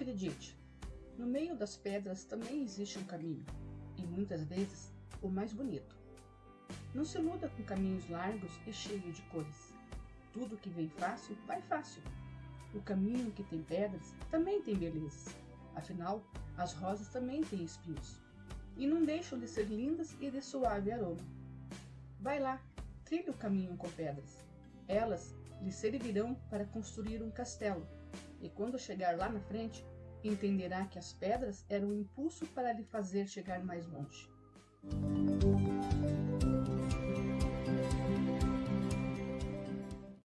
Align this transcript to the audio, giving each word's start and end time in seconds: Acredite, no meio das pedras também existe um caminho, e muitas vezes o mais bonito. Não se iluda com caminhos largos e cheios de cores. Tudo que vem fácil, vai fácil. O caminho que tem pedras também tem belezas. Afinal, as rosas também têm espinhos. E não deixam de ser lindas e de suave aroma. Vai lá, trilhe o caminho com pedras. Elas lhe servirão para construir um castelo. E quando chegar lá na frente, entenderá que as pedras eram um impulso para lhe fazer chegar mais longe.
Acredite, 0.00 0.58
no 1.18 1.26
meio 1.26 1.54
das 1.54 1.76
pedras 1.76 2.24
também 2.24 2.62
existe 2.62 2.98
um 2.98 3.04
caminho, 3.04 3.44
e 3.98 4.02
muitas 4.06 4.42
vezes 4.44 4.90
o 5.20 5.28
mais 5.28 5.52
bonito. 5.52 5.94
Não 6.94 7.04
se 7.04 7.18
iluda 7.18 7.50
com 7.50 7.62
caminhos 7.64 8.08
largos 8.08 8.50
e 8.66 8.72
cheios 8.72 9.14
de 9.14 9.20
cores. 9.24 9.74
Tudo 10.32 10.56
que 10.56 10.70
vem 10.70 10.88
fácil, 10.88 11.36
vai 11.46 11.60
fácil. 11.60 12.00
O 12.74 12.80
caminho 12.80 13.30
que 13.32 13.44
tem 13.44 13.62
pedras 13.62 14.14
também 14.30 14.62
tem 14.62 14.74
belezas. 14.74 15.26
Afinal, 15.74 16.24
as 16.56 16.72
rosas 16.72 17.08
também 17.08 17.42
têm 17.42 17.62
espinhos. 17.62 18.18
E 18.78 18.86
não 18.86 19.04
deixam 19.04 19.38
de 19.38 19.46
ser 19.46 19.66
lindas 19.66 20.16
e 20.18 20.30
de 20.30 20.40
suave 20.40 20.92
aroma. 20.92 21.20
Vai 22.18 22.40
lá, 22.40 22.58
trilhe 23.04 23.28
o 23.28 23.34
caminho 23.34 23.76
com 23.76 23.90
pedras. 23.90 24.42
Elas 24.88 25.34
lhe 25.60 25.70
servirão 25.70 26.34
para 26.48 26.64
construir 26.64 27.22
um 27.22 27.30
castelo. 27.30 27.86
E 28.40 28.48
quando 28.48 28.78
chegar 28.78 29.16
lá 29.16 29.28
na 29.28 29.40
frente, 29.40 29.84
entenderá 30.24 30.86
que 30.86 30.98
as 30.98 31.12
pedras 31.12 31.64
eram 31.68 31.88
um 31.88 31.94
impulso 31.94 32.46
para 32.46 32.72
lhe 32.72 32.84
fazer 32.84 33.26
chegar 33.26 33.62
mais 33.64 33.86
longe. 33.86 34.28